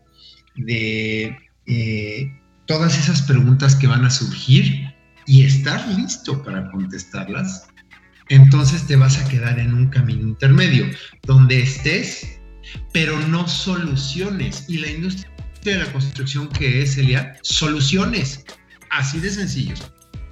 de 0.57 1.37
eh, 1.67 2.33
todas 2.67 2.99
esas 2.99 3.23
preguntas 3.23 3.75
que 3.75 3.87
van 3.87 4.05
a 4.05 4.11
surgir, 4.11 4.91
y 5.31 5.45
estar 5.45 5.87
listo 5.97 6.43
para 6.43 6.69
contestarlas, 6.73 7.69
entonces 8.31 8.85
te 8.89 8.97
vas 8.97 9.17
a 9.17 9.29
quedar 9.29 9.61
en 9.61 9.73
un 9.73 9.87
camino 9.89 10.23
intermedio, 10.23 10.87
donde 11.23 11.63
estés, 11.63 12.41
pero 12.93 13.17
no 13.29 13.47
soluciones. 13.47 14.65
Y 14.69 14.79
la 14.79 14.91
industria 14.91 15.30
de 15.63 15.77
la 15.77 15.93
construcción 15.93 16.49
que 16.49 16.83
es, 16.83 16.97
Elia, 16.97 17.39
soluciones. 17.43 18.45
Así 18.91 19.21
de 19.21 19.31
sencillo. 19.31 19.75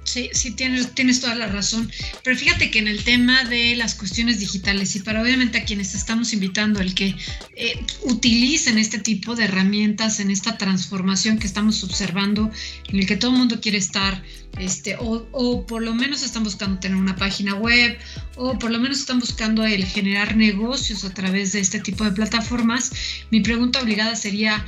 Sí, 0.09 0.31
sí, 0.33 0.49
tienes, 0.55 0.95
tienes 0.95 1.21
toda 1.21 1.35
la 1.35 1.45
razón. 1.45 1.91
Pero 2.23 2.35
fíjate 2.35 2.71
que 2.71 2.79
en 2.79 2.87
el 2.87 3.03
tema 3.03 3.43
de 3.43 3.75
las 3.75 3.93
cuestiones 3.93 4.39
digitales 4.39 4.95
y 4.95 5.01
para 5.01 5.21
obviamente 5.21 5.59
a 5.59 5.65
quienes 5.65 5.93
estamos 5.93 6.33
invitando 6.33 6.79
el 6.79 6.95
que 6.95 7.15
eh, 7.55 7.85
utilicen 8.01 8.79
este 8.79 8.97
tipo 8.97 9.35
de 9.35 9.43
herramientas 9.43 10.19
en 10.19 10.31
esta 10.31 10.57
transformación 10.57 11.37
que 11.37 11.45
estamos 11.45 11.83
observando, 11.83 12.49
en 12.87 12.97
el 12.97 13.05
que 13.05 13.17
todo 13.17 13.29
el 13.29 13.37
mundo 13.37 13.61
quiere 13.61 13.77
estar, 13.77 14.23
este, 14.57 14.95
o, 14.95 15.27
o 15.31 15.67
por 15.67 15.83
lo 15.83 15.93
menos 15.93 16.23
están 16.23 16.43
buscando 16.43 16.79
tener 16.79 16.97
una 16.97 17.15
página 17.15 17.53
web, 17.53 17.95
o 18.35 18.57
por 18.57 18.71
lo 18.71 18.79
menos 18.79 19.01
están 19.01 19.19
buscando 19.19 19.63
el 19.63 19.85
generar 19.85 20.35
negocios 20.35 21.03
a 21.05 21.13
través 21.13 21.51
de 21.51 21.59
este 21.59 21.79
tipo 21.81 22.03
de 22.03 22.13
plataformas, 22.13 22.91
mi 23.29 23.41
pregunta 23.41 23.79
obligada 23.79 24.15
sería, 24.15 24.65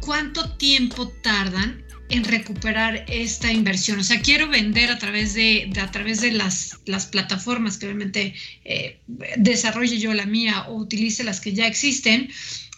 ¿cuánto 0.00 0.50
tiempo 0.56 1.08
tardan 1.22 1.86
en 2.08 2.24
recuperar 2.24 3.04
esta 3.08 3.52
inversión. 3.52 3.98
O 3.98 4.04
sea, 4.04 4.20
quiero 4.20 4.48
vender 4.48 4.90
a 4.90 4.98
través 4.98 5.34
de, 5.34 5.70
a 5.80 5.90
través 5.90 6.20
de 6.20 6.32
las, 6.32 6.78
las, 6.86 7.06
plataformas 7.06 7.78
que 7.78 7.86
obviamente 7.86 8.34
eh, 8.64 9.00
desarrolle 9.36 9.98
yo 9.98 10.14
la 10.14 10.26
mía 10.26 10.66
o 10.68 10.74
utilice 10.76 11.24
las 11.24 11.40
que 11.40 11.52
ya 11.52 11.66
existen. 11.66 12.30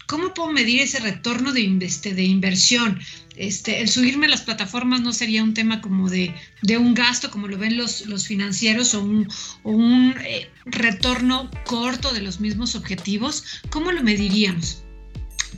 ¿Cómo 0.07 0.33
puedo 0.33 0.51
medir 0.53 0.81
ese 0.81 1.01
retorno 1.01 1.53
de, 1.53 1.69
de 1.69 2.25
inversión? 2.25 2.99
Este, 3.37 3.83
el 3.83 3.89
subirme 3.91 4.27
a 4.27 4.31
las 4.31 4.41
plataformas 4.41 5.03
no 5.03 5.13
sería 5.13 5.45
un 5.45 5.53
tema 5.53 5.83
como 5.83 6.09
de, 6.09 6.35
de 6.63 6.79
un 6.79 6.95
gasto, 6.95 7.31
como 7.31 7.47
lo 7.47 7.59
ven 7.59 7.77
los, 7.77 8.07
los 8.07 8.27
financieros, 8.27 8.95
o 8.95 9.03
un, 9.03 9.29
o 9.65 9.71
un 9.71 10.15
eh, 10.25 10.49
retorno 10.65 11.51
corto 11.67 12.15
de 12.15 12.23
los 12.23 12.41
mismos 12.41 12.75
objetivos. 12.75 13.45
¿Cómo 13.69 13.93
lo 13.93 14.03
mediríamos 14.03 14.83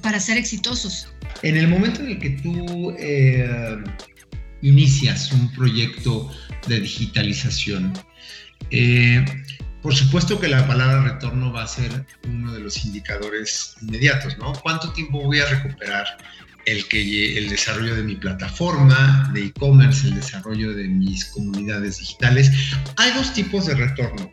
para 0.02 0.18
ser 0.18 0.36
exitosos? 0.36 1.06
En 1.42 1.56
el 1.56 1.68
momento 1.68 2.00
en 2.02 2.08
el 2.08 2.18
que 2.18 2.30
tú 2.30 2.94
eh, 2.98 3.76
inicias 4.62 5.32
un 5.32 5.50
proyecto 5.52 6.30
de 6.68 6.80
digitalización, 6.80 7.92
eh, 8.70 9.24
por 9.82 9.94
supuesto 9.94 10.38
que 10.38 10.48
la 10.48 10.66
palabra 10.66 11.02
retorno 11.02 11.52
va 11.52 11.62
a 11.62 11.66
ser 11.66 12.04
uno 12.28 12.52
de 12.52 12.60
los 12.60 12.84
indicadores 12.84 13.76
inmediatos, 13.80 14.36
¿no? 14.36 14.52
¿Cuánto 14.62 14.92
tiempo 14.92 15.22
voy 15.22 15.38
a 15.38 15.46
recuperar 15.46 16.06
el, 16.66 16.86
que, 16.88 17.38
el 17.38 17.48
desarrollo 17.48 17.96
de 17.96 18.02
mi 18.02 18.16
plataforma 18.16 19.30
de 19.32 19.46
e-commerce, 19.46 20.06
el 20.06 20.16
desarrollo 20.16 20.74
de 20.74 20.86
mis 20.86 21.24
comunidades 21.26 21.98
digitales? 21.98 22.50
Hay 22.96 23.12
dos 23.12 23.32
tipos 23.32 23.66
de 23.66 23.74
retorno. 23.74 24.30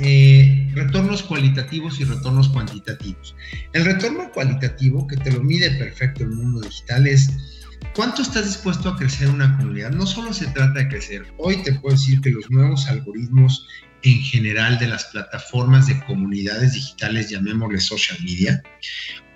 Eh, 0.00 0.70
retornos 0.74 1.22
cualitativos 1.22 2.00
y 2.00 2.04
retornos 2.04 2.48
cuantitativos. 2.48 3.36
El 3.72 3.84
retorno 3.84 4.30
cualitativo, 4.32 5.06
que 5.06 5.16
te 5.16 5.30
lo 5.30 5.40
mide 5.40 5.70
perfecto 5.72 6.24
el 6.24 6.30
mundo 6.30 6.60
digital, 6.60 7.06
es 7.06 7.63
cuánto 7.94 8.22
estás 8.22 8.44
dispuesto 8.44 8.88
a 8.88 8.96
crecer 8.96 9.28
una 9.28 9.56
comunidad. 9.56 9.90
No 9.90 10.06
solo 10.06 10.32
se 10.32 10.46
trata 10.48 10.80
de 10.80 10.88
crecer, 10.88 11.26
hoy 11.38 11.62
te 11.62 11.72
puedo 11.74 11.94
decir 11.94 12.20
que 12.20 12.30
los 12.30 12.50
nuevos 12.50 12.86
algoritmos 12.88 13.66
en 14.04 14.20
general 14.20 14.78
de 14.78 14.86
las 14.86 15.04
plataformas 15.06 15.86
de 15.86 15.98
comunidades 16.04 16.74
digitales, 16.74 17.30
llamémosle 17.30 17.80
social 17.80 18.18
media. 18.22 18.62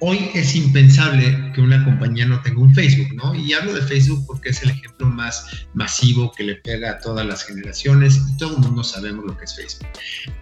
Hoy 0.00 0.30
es 0.34 0.54
impensable 0.54 1.52
que 1.54 1.60
una 1.60 1.84
compañía 1.84 2.26
no 2.26 2.40
tenga 2.42 2.60
un 2.60 2.74
Facebook, 2.74 3.14
¿no? 3.14 3.34
Y 3.34 3.52
hablo 3.54 3.74
de 3.74 3.82
Facebook 3.82 4.24
porque 4.26 4.50
es 4.50 4.62
el 4.62 4.70
ejemplo 4.70 5.06
más 5.08 5.66
masivo 5.74 6.32
que 6.36 6.44
le 6.44 6.56
pega 6.56 6.92
a 6.92 6.98
todas 6.98 7.26
las 7.26 7.44
generaciones 7.44 8.20
y 8.28 8.36
todo 8.36 8.56
el 8.56 8.62
mundo 8.62 8.84
sabemos 8.84 9.24
lo 9.24 9.36
que 9.36 9.44
es 9.44 9.56
Facebook. 9.56 9.88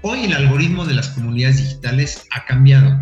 Hoy 0.02 0.24
el 0.24 0.34
algoritmo 0.34 0.84
de 0.84 0.94
las 0.94 1.08
comunidades 1.10 1.58
digitales 1.58 2.26
ha 2.32 2.44
cambiado. 2.44 2.98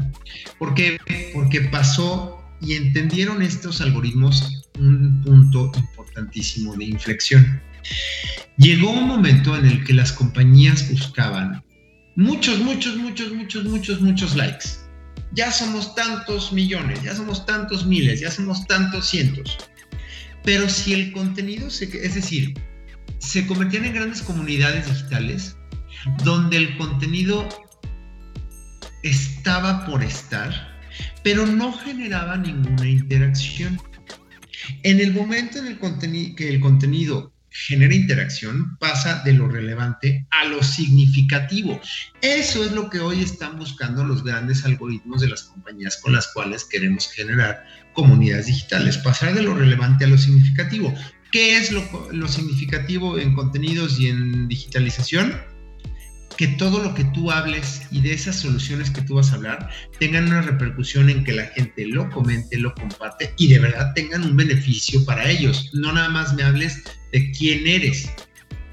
¿Por 0.58 0.74
qué? 0.74 0.98
Porque 1.32 1.62
pasó 1.62 2.33
y 2.60 2.74
entendieron 2.74 3.42
estos 3.42 3.80
algoritmos 3.80 4.64
un 4.78 5.22
punto 5.22 5.70
importantísimo 5.76 6.74
de 6.76 6.84
inflexión. 6.86 7.60
Llegó 8.56 8.90
un 8.90 9.08
momento 9.08 9.56
en 9.56 9.66
el 9.66 9.84
que 9.84 9.94
las 9.94 10.12
compañías 10.12 10.90
buscaban 10.90 11.62
muchos, 12.16 12.58
muchos, 12.60 12.96
muchos, 12.96 13.32
muchos, 13.32 13.64
muchos, 13.64 14.00
muchos 14.00 14.36
likes. 14.36 14.66
Ya 15.32 15.50
somos 15.50 15.94
tantos 15.94 16.52
millones, 16.52 17.02
ya 17.02 17.14
somos 17.14 17.44
tantos 17.44 17.84
miles, 17.86 18.20
ya 18.20 18.30
somos 18.30 18.64
tantos 18.66 19.08
cientos. 19.08 19.58
Pero 20.44 20.68
si 20.68 20.92
el 20.92 21.12
contenido, 21.12 21.68
es 21.68 22.14
decir, 22.14 22.54
se 23.18 23.46
convertían 23.46 23.86
en 23.86 23.94
grandes 23.94 24.22
comunidades 24.22 24.86
digitales 24.86 25.56
donde 26.22 26.58
el 26.58 26.76
contenido 26.76 27.48
estaba 29.02 29.86
por 29.86 30.02
estar, 30.02 30.73
pero 31.24 31.46
no 31.46 31.72
generaba 31.72 32.36
ninguna 32.36 32.86
interacción. 32.86 33.80
En 34.84 35.00
el 35.00 35.12
momento 35.12 35.58
en 35.58 35.66
el 35.66 36.34
que 36.36 36.48
el 36.48 36.60
contenido 36.60 37.32
genera 37.50 37.94
interacción, 37.94 38.76
pasa 38.78 39.22
de 39.24 39.32
lo 39.32 39.48
relevante 39.48 40.26
a 40.30 40.44
lo 40.44 40.62
significativo. 40.62 41.80
Eso 42.20 42.64
es 42.64 42.72
lo 42.72 42.90
que 42.90 42.98
hoy 42.98 43.22
están 43.22 43.58
buscando 43.58 44.04
los 44.04 44.24
grandes 44.24 44.64
algoritmos 44.64 45.20
de 45.20 45.28
las 45.28 45.44
compañías 45.44 45.98
con 46.02 46.12
las 46.12 46.28
cuales 46.28 46.64
queremos 46.64 47.10
generar 47.10 47.64
comunidades 47.94 48.46
digitales, 48.46 48.98
pasar 48.98 49.34
de 49.34 49.42
lo 49.42 49.54
relevante 49.54 50.04
a 50.04 50.08
lo 50.08 50.18
significativo. 50.18 50.92
¿Qué 51.30 51.56
es 51.56 51.70
lo, 51.70 51.82
lo 52.12 52.28
significativo 52.28 53.18
en 53.18 53.34
contenidos 53.34 54.00
y 54.00 54.08
en 54.08 54.48
digitalización? 54.48 55.53
Que 56.36 56.48
todo 56.48 56.82
lo 56.82 56.94
que 56.94 57.04
tú 57.04 57.30
hables 57.30 57.82
y 57.90 58.00
de 58.00 58.12
esas 58.12 58.36
soluciones 58.36 58.90
que 58.90 59.02
tú 59.02 59.14
vas 59.14 59.32
a 59.32 59.36
hablar 59.36 59.70
tengan 59.98 60.26
una 60.26 60.42
repercusión 60.42 61.08
en 61.08 61.24
que 61.24 61.32
la 61.32 61.46
gente 61.46 61.86
lo 61.86 62.10
comente, 62.10 62.58
lo 62.58 62.74
comparte 62.74 63.32
y 63.38 63.48
de 63.48 63.60
verdad 63.60 63.92
tengan 63.94 64.24
un 64.24 64.36
beneficio 64.36 65.04
para 65.04 65.28
ellos. 65.28 65.70
No 65.72 65.92
nada 65.92 66.08
más 66.08 66.34
me 66.34 66.42
hables 66.42 66.82
de 67.12 67.30
quién 67.32 67.66
eres. 67.66 68.10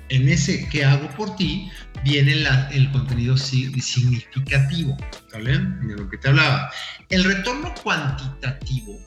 En 0.10 0.28
ese 0.28 0.68
que 0.70 0.84
hago 0.84 1.08
por 1.16 1.36
ti 1.36 1.70
viene 2.04 2.34
el 2.72 2.92
contenido 2.92 3.38
significativo, 3.38 4.98
¿vale? 5.32 5.58
De 5.58 5.96
lo 5.96 6.10
que 6.10 6.18
te 6.18 6.30
hablaba. 6.30 6.70
El 7.10 7.24
retorno 7.24 7.74
cuantitativo. 7.82 9.00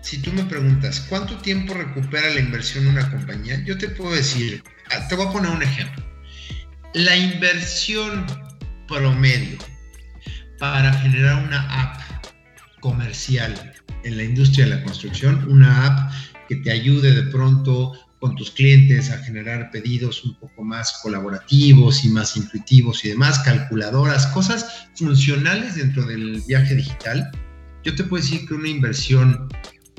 Si 0.00 0.22
tú 0.22 0.32
me 0.32 0.44
preguntas, 0.44 1.00
¿cuánto 1.08 1.36
tiempo 1.38 1.74
recupera 1.74 2.30
la 2.30 2.40
inversión 2.40 2.86
una 2.86 3.10
compañía? 3.10 3.62
Yo 3.64 3.76
te 3.76 3.88
puedo 3.88 4.14
decir, 4.14 4.62
ah, 4.90 5.06
te 5.08 5.16
voy 5.16 5.26
a 5.26 5.30
poner 5.30 5.50
un 5.50 5.62
ejemplo 5.62 6.07
la 6.94 7.16
inversión 7.16 8.26
promedio 8.86 9.58
para 10.58 10.92
generar 10.94 11.44
una 11.44 11.60
app 11.82 12.00
comercial 12.80 13.74
en 14.04 14.16
la 14.16 14.24
industria 14.24 14.64
de 14.64 14.76
la 14.76 14.84
construcción, 14.84 15.46
una 15.50 15.86
app 15.86 16.12
que 16.48 16.56
te 16.56 16.70
ayude 16.70 17.12
de 17.12 17.30
pronto 17.30 17.92
con 18.20 18.34
tus 18.34 18.50
clientes 18.50 19.10
a 19.10 19.18
generar 19.18 19.70
pedidos 19.70 20.24
un 20.24 20.34
poco 20.36 20.64
más 20.64 20.98
colaborativos 21.02 22.04
y 22.04 22.08
más 22.08 22.36
intuitivos 22.36 23.04
y 23.04 23.10
demás, 23.10 23.38
calculadoras, 23.40 24.26
cosas 24.28 24.88
funcionales 24.96 25.76
dentro 25.76 26.04
del 26.04 26.42
viaje 26.48 26.74
digital. 26.74 27.30
Yo 27.84 27.94
te 27.94 28.02
puedo 28.02 28.22
decir 28.22 28.48
que 28.48 28.54
una 28.54 28.68
inversión 28.68 29.48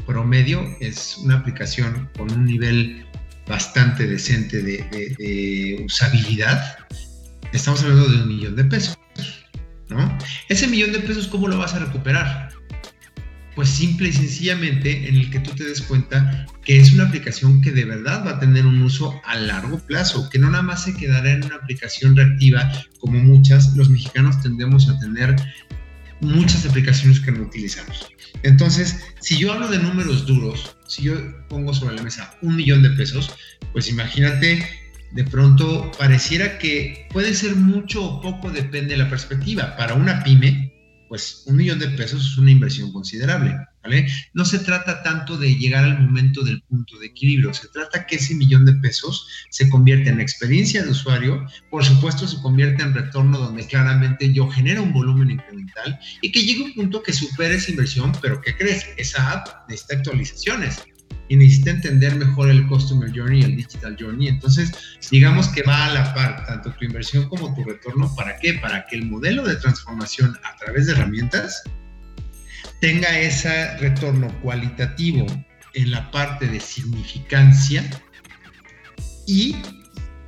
promedio 0.06 0.66
es 0.82 1.18
una 1.20 1.36
aplicación 1.36 2.10
con 2.18 2.32
un 2.32 2.46
nivel 2.46 3.06
bastante 3.50 4.08
decente 4.08 4.62
de, 4.62 5.82
usabilidad, 5.84 6.78
estamos 7.52 7.82
hablando 7.82 8.08
de 8.08 8.22
un 8.22 8.28
millón 8.28 8.56
de 8.56 8.64
pesos. 8.64 8.98
¿no? 9.90 10.18
Ese 10.48 10.68
millón 10.68 10.94
de 10.94 11.00
pesos, 11.00 11.28
¿cómo 11.28 11.48
lo 11.48 11.58
vas 11.58 11.74
a 11.74 11.80
recuperar? 11.80 12.50
Pues 13.56 13.70
simple 13.70 14.10
y 14.10 14.14
sencillamente 14.14 15.10
en 15.10 15.16
el 15.16 15.32
que 15.32 15.40
tú 15.40 15.52
te 15.56 15.66
des 15.66 15.82
cuenta 15.82 16.46
que 16.64 16.80
es 16.80 16.94
una 16.94 17.08
aplicación 17.08 17.62
que 17.62 17.72
de 17.72 17.84
verdad 17.84 18.24
va 18.26 18.32
a 18.34 18.40
tener 18.40 18.68
un 18.68 18.84
uso 18.84 19.20
a 19.26 19.36
largo 19.38 19.80
plazo, 19.80 20.30
que 20.30 20.38
no 20.38 20.52
nada 20.52 20.62
más 20.62 20.84
se 20.84 20.96
quedará 20.96 21.32
en 21.32 21.44
una 21.44 21.56
aplicación 21.56 22.16
reactiva 22.16 22.72
como 23.00 23.20
muchas, 23.20 23.76
los 23.76 23.90
mexicanos 23.90 24.40
tendemos 24.42 24.88
a 24.88 25.00
tener 25.00 25.36
muchas 26.22 26.66
aplicaciones 26.66 27.20
que 27.20 27.32
no 27.32 27.44
utilizamos. 27.44 28.08
Entonces, 28.44 29.00
si 29.20 29.38
yo 29.38 29.54
hablo 29.54 29.68
de 29.68 29.80
números 29.80 30.26
duros, 30.26 30.76
si 30.88 31.04
yo 31.04 31.14
pongo 31.48 31.74
sobre 31.74 31.96
la 31.96 32.04
mesa 32.04 32.36
un 32.42 32.56
millón 32.56 32.84
de 32.84 32.90
pesos, 32.92 33.32
pues 33.74 33.90
imagínate, 33.90 34.68
de 35.12 35.24
pronto 35.24 35.92
pareciera 35.98 36.58
que 36.58 37.08
puede 37.12 37.34
ser 37.34 37.56
mucho 37.56 38.04
o 38.04 38.22
poco, 38.22 38.52
depende 38.52 38.96
de 38.96 38.98
la 38.98 39.10
perspectiva. 39.10 39.76
Para 39.78 39.96
una 39.96 40.24
pyme, 40.24 40.72
pues 41.10 41.44
un 41.48 41.58
millón 41.58 41.80
de 41.80 41.90
pesos 41.90 42.26
es 42.26 42.38
una 42.38 42.52
inversión 42.52 42.94
considerable. 42.94 43.58
No 44.34 44.46
se 44.46 44.60
trata 44.60 45.02
tanto 45.02 45.38
de 45.38 45.56
llegar 45.56 45.84
al 45.84 46.00
momento 46.00 46.44
del 46.44 46.62
punto 46.62 47.00
de 47.00 47.08
equilibrio, 47.08 47.54
se 47.54 47.68
trata 47.70 48.06
que 48.06 48.18
ese 48.18 48.36
millón 48.36 48.66
de 48.66 48.74
pesos 48.76 49.28
se 49.50 49.68
convierta 49.70 50.12
en 50.12 50.22
experiencia 50.22 50.84
de 50.84 50.92
usuario, 50.92 51.48
por 51.72 51.84
supuesto 51.84 52.28
se 52.28 52.40
convierte 52.42 52.84
en 52.84 52.94
retorno 52.94 53.40
donde 53.40 53.66
claramente 53.66 54.32
yo 54.32 54.48
genero 54.48 54.84
un 54.84 54.94
volumen 54.94 55.32
incremental 55.32 56.00
y 56.22 56.32
que 56.32 56.44
llegue 56.44 56.64
un 56.64 56.74
punto 56.76 57.02
que 57.02 57.14
supere 57.14 57.56
esa 57.56 57.72
inversión, 57.72 58.12
pero 58.22 58.42
¿qué 58.42 58.56
crees? 58.56 58.86
Esa 58.98 59.32
app 59.32 59.68
necesita 59.68 59.96
actualizaciones 59.96 60.84
y 61.30 61.36
necesita 61.36 61.72
entender 61.72 62.16
mejor 62.16 62.50
el 62.50 62.68
Customer 62.68 63.10
Journey 63.16 63.42
y 63.42 63.44
el 63.44 63.56
Digital 63.56 63.96
Journey. 63.98 64.28
Entonces, 64.28 64.72
digamos 65.12 65.48
que 65.50 65.62
va 65.62 65.86
a 65.86 65.94
la 65.94 66.14
par, 66.14 66.46
tanto 66.48 66.72
tu 66.72 66.86
inversión 66.86 67.30
como 67.30 67.54
tu 67.56 67.64
retorno. 67.64 68.14
¿Para 68.16 68.38
qué? 68.38 68.56
Para 68.56 68.86
que 68.88 68.98
el 68.98 69.06
modelo 69.06 69.44
de 69.44 69.56
transformación 69.56 70.36
a 70.44 70.58
través 70.58 70.88
de 70.88 70.94
herramientas 70.94 71.64
tenga 72.82 73.18
ese 73.20 73.78
retorno 73.78 74.28
cualitativo 74.42 75.26
en 75.76 75.92
la 75.92 76.10
parte 76.12 76.48
de 76.48 76.60
significancia 76.60 77.88
y 79.28 79.56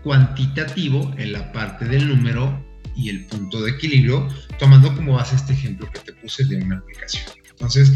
cuantitativo 0.04 1.14
en 1.18 1.34
la 1.34 1.52
parte 1.52 1.86
del 1.86 2.08
número 2.08 2.64
y 2.96 3.10
el 3.10 3.26
punto 3.26 3.62
de 3.62 3.72
equilibrio, 3.72 4.28
tomando 4.60 4.96
como 4.96 5.14
base 5.14 5.36
este 5.36 5.54
ejemplo 5.54 5.90
que 5.92 6.00
te 6.00 6.14
puse 6.14 6.46
de 6.46 6.58
una 6.58 6.78
aplicación. 6.78 7.41
Entonces, 7.62 7.92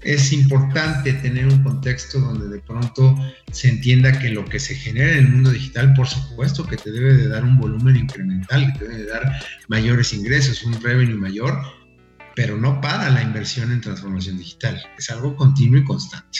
es 0.00 0.32
importante 0.32 1.12
tener 1.12 1.46
un 1.46 1.62
contexto 1.62 2.18
donde 2.20 2.48
de 2.48 2.58
pronto 2.60 3.14
se 3.52 3.68
entienda 3.68 4.18
que 4.18 4.30
lo 4.30 4.46
que 4.46 4.58
se 4.58 4.74
genera 4.74 5.12
en 5.12 5.18
el 5.18 5.28
mundo 5.28 5.50
digital, 5.50 5.92
por 5.92 6.08
supuesto 6.08 6.66
que 6.66 6.78
te 6.78 6.90
debe 6.90 7.12
de 7.12 7.28
dar 7.28 7.44
un 7.44 7.58
volumen 7.58 7.96
incremental, 7.96 8.72
que 8.72 8.78
te 8.78 8.88
debe 8.88 9.02
de 9.02 9.10
dar 9.10 9.42
mayores 9.68 10.14
ingresos, 10.14 10.64
un 10.64 10.80
revenue 10.80 11.18
mayor, 11.18 11.60
pero 12.34 12.56
no 12.56 12.80
para 12.80 13.10
la 13.10 13.22
inversión 13.22 13.72
en 13.72 13.82
transformación 13.82 14.38
digital, 14.38 14.82
es 14.96 15.10
algo 15.10 15.36
continuo 15.36 15.80
y 15.80 15.84
constante. 15.84 16.38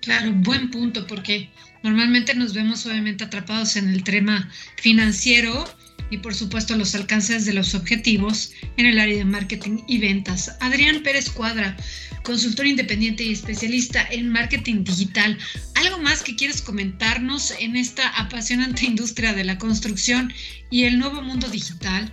Claro, 0.00 0.32
buen 0.32 0.70
punto, 0.70 1.06
porque 1.06 1.50
normalmente 1.82 2.34
nos 2.34 2.54
vemos 2.54 2.86
obviamente 2.86 3.24
atrapados 3.24 3.76
en 3.76 3.90
el 3.90 4.02
tema 4.04 4.50
financiero 4.78 5.66
y 6.10 6.18
por 6.18 6.34
supuesto 6.34 6.76
los 6.76 6.94
alcances 6.94 7.46
de 7.46 7.52
los 7.52 7.74
objetivos 7.74 8.52
en 8.76 8.86
el 8.86 8.98
área 8.98 9.16
de 9.16 9.24
marketing 9.24 9.78
y 9.86 9.98
ventas. 9.98 10.56
Adrián 10.60 11.02
Pérez 11.02 11.30
Cuadra, 11.30 11.76
consultor 12.22 12.66
independiente 12.66 13.24
y 13.24 13.32
especialista 13.32 14.06
en 14.10 14.28
marketing 14.28 14.84
digital. 14.84 15.38
¿Algo 15.76 15.98
más 15.98 16.22
que 16.22 16.36
quieres 16.36 16.60
comentarnos 16.60 17.52
en 17.58 17.76
esta 17.76 18.08
apasionante 18.10 18.84
industria 18.84 19.32
de 19.32 19.44
la 19.44 19.58
construcción 19.58 20.32
y 20.70 20.84
el 20.84 20.98
nuevo 20.98 21.22
mundo 21.22 21.48
digital? 21.48 22.12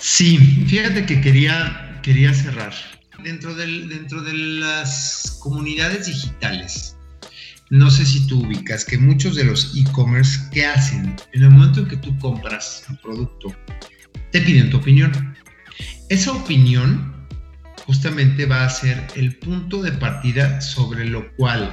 Sí, 0.00 0.38
fíjate 0.66 1.06
que 1.06 1.20
quería, 1.20 2.00
quería 2.02 2.32
cerrar. 2.32 2.74
Dentro, 3.22 3.54
del, 3.54 3.88
dentro 3.88 4.22
de 4.22 4.34
las 4.34 5.38
comunidades 5.40 6.06
digitales, 6.06 6.95
no 7.70 7.90
sé 7.90 8.06
si 8.06 8.26
tú 8.26 8.44
ubicas 8.44 8.84
que 8.84 8.98
muchos 8.98 9.34
de 9.34 9.44
los 9.44 9.76
e-commerce 9.76 10.40
que 10.52 10.64
hacen 10.64 11.16
en 11.32 11.42
el 11.42 11.50
momento 11.50 11.80
en 11.80 11.88
que 11.88 11.96
tú 11.96 12.16
compras 12.18 12.84
un 12.88 12.96
producto, 12.98 13.54
te 14.30 14.40
piden 14.40 14.70
tu 14.70 14.76
opinión. 14.76 15.34
Esa 16.08 16.32
opinión 16.32 17.14
justamente 17.84 18.46
va 18.46 18.64
a 18.64 18.70
ser 18.70 19.06
el 19.16 19.36
punto 19.36 19.82
de 19.82 19.92
partida 19.92 20.60
sobre 20.60 21.04
lo 21.06 21.34
cual 21.36 21.72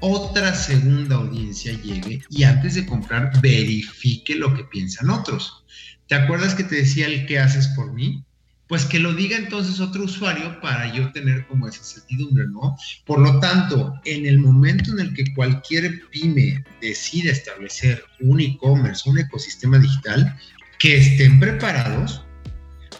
otra 0.00 0.54
segunda 0.54 1.16
audiencia 1.16 1.72
llegue 1.80 2.22
y 2.28 2.42
antes 2.42 2.74
de 2.74 2.86
comprar 2.86 3.40
verifique 3.40 4.34
lo 4.34 4.52
que 4.54 4.64
piensan 4.64 5.10
otros. 5.10 5.64
¿Te 6.08 6.14
acuerdas 6.14 6.54
que 6.54 6.64
te 6.64 6.76
decía 6.76 7.06
el 7.06 7.24
qué 7.26 7.38
haces 7.38 7.68
por 7.68 7.92
mí? 7.92 8.24
Pues 8.72 8.86
que 8.86 8.98
lo 8.98 9.12
diga 9.12 9.36
entonces 9.36 9.80
otro 9.80 10.04
usuario 10.04 10.58
para 10.62 10.90
yo 10.94 11.12
tener 11.12 11.46
como 11.46 11.68
esa 11.68 11.84
certidumbre, 11.84 12.46
¿no? 12.46 12.74
Por 13.04 13.18
lo 13.18 13.38
tanto, 13.38 14.00
en 14.06 14.24
el 14.24 14.38
momento 14.38 14.92
en 14.92 15.00
el 15.00 15.12
que 15.12 15.24
cualquier 15.34 16.08
pyme 16.08 16.64
decida 16.80 17.32
establecer 17.32 18.02
un 18.20 18.40
e-commerce, 18.40 19.10
un 19.10 19.18
ecosistema 19.18 19.78
digital, 19.78 20.38
que 20.78 20.96
estén 20.96 21.38
preparados 21.38 22.24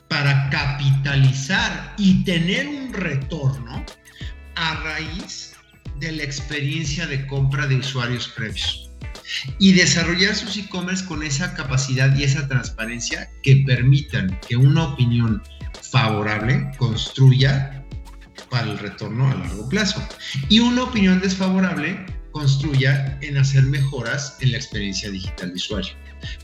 para 0.09 0.51
capitalizar 0.51 1.95
y 1.97 2.23
tener 2.25 2.69
un 2.69 2.93
retorno 2.93 3.83
a 4.57 4.75
raíz 4.75 5.55
de 6.01 6.13
la 6.13 6.23
experiencia 6.23 7.07
de 7.07 7.27
compra 7.27 7.67
de 7.67 7.77
usuarios 7.77 8.29
previos 8.37 8.91
y 9.59 9.73
desarrollar 9.73 10.35
sus 10.35 10.55
e-commerce 10.59 11.07
con 11.07 11.23
esa 11.23 11.55
capacidad 11.55 12.15
y 12.15 12.25
esa 12.25 12.47
transparencia 12.47 13.31
que 13.43 13.65
permitan 13.67 14.39
que 14.47 14.57
una 14.57 14.85
opinión 14.85 15.43
favorable 15.93 16.71
construya 16.79 17.85
para 18.51 18.71
el 18.71 18.79
retorno 18.79 19.31
a 19.31 19.35
largo 19.35 19.69
plazo 19.69 20.03
y 20.49 20.59
una 20.59 20.85
opinión 20.85 21.21
desfavorable 21.21 22.07
construya 22.33 23.19
en 23.21 23.37
hacer 23.37 23.63
mejoras 23.65 24.39
en 24.41 24.53
la 24.53 24.57
experiencia 24.57 25.11
digital 25.11 25.51
de 25.51 25.55
usuario. 25.55 25.93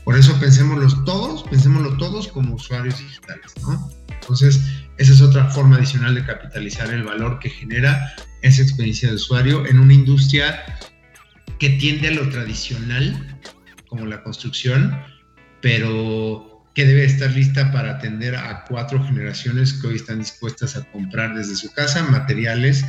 Por 0.03 0.15
eso 0.15 0.39
pensémoslo 0.39 1.03
todos, 1.03 1.43
pensémoslo 1.43 1.97
todos 1.97 2.27
como 2.27 2.55
usuarios 2.55 2.99
digitales, 2.99 3.53
¿no? 3.61 3.89
Entonces, 4.21 4.61
esa 4.97 5.13
es 5.13 5.21
otra 5.21 5.49
forma 5.49 5.77
adicional 5.77 6.13
de 6.13 6.25
capitalizar 6.25 6.93
el 6.93 7.03
valor 7.03 7.39
que 7.39 7.49
genera 7.49 8.13
esa 8.43 8.61
experiencia 8.61 9.09
de 9.09 9.15
usuario 9.15 9.65
en 9.65 9.79
una 9.79 9.93
industria 9.93 10.63
que 11.57 11.71
tiende 11.71 12.09
a 12.09 12.11
lo 12.11 12.29
tradicional, 12.29 13.39
como 13.87 14.05
la 14.05 14.21
construcción, 14.21 14.95
pero 15.61 16.48
que 16.79 16.85
debe 16.85 17.03
estar 17.03 17.29
lista 17.31 17.73
para 17.73 17.91
atender 17.91 18.37
a 18.37 18.63
cuatro 18.63 19.03
generaciones 19.03 19.73
que 19.73 19.87
hoy 19.87 19.95
están 19.97 20.19
dispuestas 20.19 20.77
a 20.77 20.83
comprar 20.93 21.35
desde 21.35 21.57
su 21.57 21.69
casa 21.73 22.03
materiales 22.03 22.85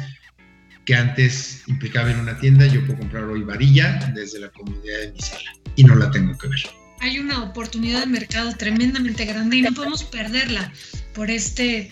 que 0.84 0.94
antes 0.94 1.64
implicaba 1.66 2.12
en 2.12 2.20
una 2.20 2.38
tienda, 2.38 2.68
yo 2.68 2.86
puedo 2.86 3.00
comprar 3.00 3.24
hoy 3.24 3.42
varilla 3.42 3.98
desde 4.14 4.38
la 4.38 4.48
comodidad 4.50 5.00
de 5.00 5.10
mi 5.10 5.18
sala 5.18 5.50
y 5.74 5.82
no 5.82 5.96
la 5.96 6.08
tengo 6.12 6.38
que 6.38 6.46
ver. 6.46 6.60
Hay 7.00 7.18
una 7.18 7.42
oportunidad 7.42 7.98
de 7.98 8.06
mercado 8.06 8.54
tremendamente 8.56 9.24
grande 9.24 9.56
y 9.56 9.62
no 9.62 9.72
podemos 9.72 10.04
perderla 10.04 10.72
por 11.12 11.28
este 11.28 11.90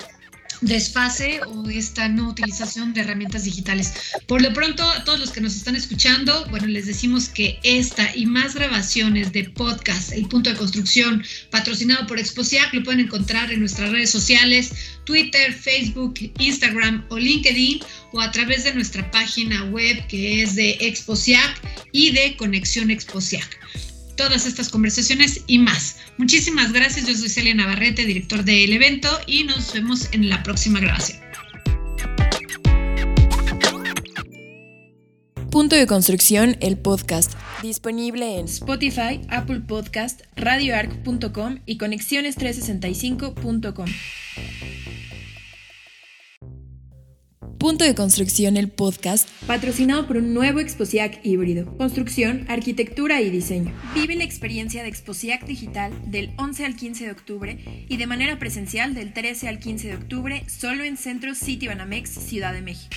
desfase 0.61 1.41
o 1.47 1.69
esta 1.69 2.09
no 2.09 2.29
utilización 2.29 2.93
de 2.93 3.03
herramientas 3.03 3.45
digitales. 3.45 3.93
Por 4.27 4.43
lo 4.43 4.53
pronto, 4.53 4.83
a 4.83 5.05
todos 5.05 5.21
los 5.21 5.31
que 5.31 5.41
nos 5.41 5.55
están 5.55 5.77
escuchando, 5.77 6.47
bueno, 6.51 6.67
les 6.67 6.87
decimos 6.87 7.29
que 7.29 7.59
esta 7.63 8.15
y 8.15 8.27
más 8.27 8.55
grabaciones 8.55 9.33
de 9.33 9.45
podcast, 9.45 10.13
El 10.13 10.27
Punto 10.29 10.51
de 10.51 10.57
Construcción, 10.57 11.23
patrocinado 11.51 12.07
por 12.07 12.19
Exposiac, 12.19 12.73
lo 12.75 12.83
pueden 12.83 13.01
encontrar 13.01 13.53
en 13.53 13.61
nuestras 13.61 13.91
redes 13.91 14.11
sociales, 14.11 14.73
Twitter, 15.05 15.53
Facebook, 15.53 16.15
Instagram 16.39 17.05
o 17.09 17.19
LinkedIn, 17.19 17.81
o 18.13 18.21
a 18.21 18.31
través 18.31 18.65
de 18.65 18.75
nuestra 18.75 19.11
página 19.11 19.65
web 19.67 20.07
que 20.09 20.43
es 20.43 20.55
de 20.55 20.77
Exposiac 20.81 21.61
y 21.93 22.11
de 22.11 22.37
Conexión 22.37 22.91
Exposiac 22.91 23.59
todas 24.19 24.45
estas 24.45 24.69
conversaciones 24.69 25.45
y 25.47 25.59
más. 25.59 25.97
Muchísimas 26.19 26.73
gracias, 26.73 27.07
yo 27.07 27.15
soy 27.15 27.31
Celia 27.31 27.55
Navarrete, 27.55 28.05
director 28.05 28.45
del 28.45 28.75
evento, 28.75 29.09
y 29.27 29.45
nos 29.45 29.73
vemos 29.73 30.09
en 30.13 30.29
la 30.29 30.43
próxima 30.43 30.81
grabación. 30.81 31.21
Punto 35.51 35.77
de 35.77 35.87
Construcción, 35.87 36.59
el 36.61 36.77
podcast, 36.77 37.33
disponible 37.63 38.39
en 38.39 38.45
Spotify, 38.45 39.23
Apple 39.31 39.61
Podcast, 39.61 40.21
radioarc.com 40.37 41.61
y 41.65 41.79
conexiones365.com. 41.79 43.87
Punto 47.59 47.85
de 47.85 47.97
Construcción, 47.97 48.57
el 48.57 48.69
podcast, 48.69 49.29
patrocinado 49.49 50.07
por 50.07 50.17
un 50.17 50.33
nuevo 50.33 50.61
Exposiac 50.61 51.19
híbrido. 51.25 51.77
Construcción, 51.77 52.47
arquitectura 52.49 53.21
y 53.21 53.31
diseño. 53.31 53.75
Vive 53.97 54.15
la 54.15 54.23
experiencia 54.23 54.85
de 54.85 54.89
Exposiac 54.89 55.45
Digital 55.45 55.93
del 56.07 56.31
11 56.39 56.65
al 56.65 56.77
15 56.77 57.07
de 57.07 57.11
octubre 57.11 57.87
y 57.89 57.97
de 57.97 58.07
manera 58.07 58.39
presencial 58.39 58.95
del 58.95 59.13
13 59.13 59.49
al 59.49 59.59
15 59.59 59.89
de 59.89 59.95
octubre 59.97 60.45
solo 60.47 60.85
en 60.85 60.97
Centro 60.97 61.35
City 61.35 61.67
Banamex, 61.67 62.11
Ciudad 62.11 62.53
de 62.53 62.63
México. 62.63 62.95